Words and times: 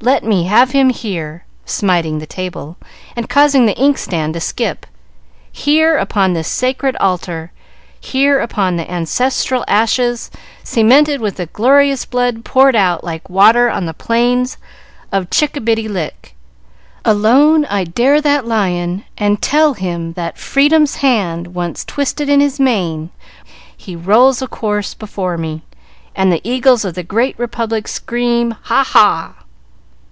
Let 0.00 0.22
me 0.22 0.44
have 0.44 0.70
him 0.70 0.90
here!" 0.90 1.44
smiting 1.64 2.20
the 2.20 2.24
table, 2.26 2.76
and 3.16 3.28
causing 3.28 3.66
the 3.66 3.76
inkstand 3.76 4.34
to 4.34 4.40
skip 4.40 4.86
"here, 5.50 5.98
upon 5.98 6.34
this 6.34 6.46
sacred 6.46 6.94
altar! 7.00 7.50
Here, 8.00 8.38
upon 8.38 8.76
the 8.76 8.88
ancestral 8.88 9.64
ashes 9.66 10.30
cemented 10.62 11.20
with 11.20 11.34
the 11.34 11.46
glorious 11.46 12.04
blood 12.04 12.44
poured 12.44 12.76
out 12.76 13.02
like 13.02 13.28
water 13.28 13.68
on 13.68 13.86
the 13.86 13.92
plains 13.92 14.56
of 15.10 15.30
Chickabiddy 15.30 15.88
Lick. 15.88 16.36
Alone 17.04 17.64
I 17.64 17.82
dare 17.82 18.20
that 18.20 18.46
Lion, 18.46 19.04
and 19.18 19.42
tell 19.42 19.74
him 19.74 20.12
that 20.12 20.38
Freedom's 20.38 20.94
hand 20.98 21.54
once 21.56 21.84
twisted 21.84 22.28
in 22.28 22.38
his 22.38 22.60
mane, 22.60 23.10
he 23.76 23.96
rolls 23.96 24.40
a 24.42 24.46
corse 24.46 24.94
before 24.94 25.36
me, 25.36 25.62
and 26.14 26.30
the 26.32 26.40
Eagles 26.44 26.84
of 26.84 26.94
the 26.94 27.02
Great 27.02 27.36
Republic 27.36 27.88
scream, 27.88 28.54
Ha, 28.62 28.84
ha!" 28.84 29.34